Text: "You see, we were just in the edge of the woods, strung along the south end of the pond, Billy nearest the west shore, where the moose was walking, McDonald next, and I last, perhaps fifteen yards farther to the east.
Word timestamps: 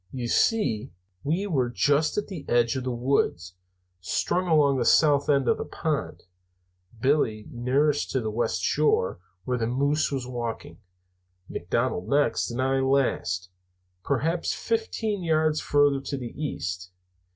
"You 0.11 0.27
see, 0.29 0.93
we 1.23 1.45
were 1.45 1.69
just 1.69 2.17
in 2.17 2.25
the 2.25 2.43
edge 2.49 2.75
of 2.75 2.85
the 2.85 2.91
woods, 2.91 3.53
strung 3.99 4.47
along 4.47 4.79
the 4.79 4.83
south 4.85 5.29
end 5.29 5.47
of 5.47 5.59
the 5.59 5.63
pond, 5.63 6.23
Billy 6.99 7.45
nearest 7.51 8.11
the 8.11 8.31
west 8.31 8.63
shore, 8.63 9.19
where 9.43 9.59
the 9.59 9.67
moose 9.67 10.11
was 10.11 10.25
walking, 10.25 10.79
McDonald 11.47 12.07
next, 12.09 12.49
and 12.49 12.59
I 12.63 12.79
last, 12.79 13.51
perhaps 14.03 14.55
fifteen 14.55 15.21
yards 15.21 15.61
farther 15.61 16.01
to 16.01 16.17
the 16.17 16.33
east. 16.35 16.89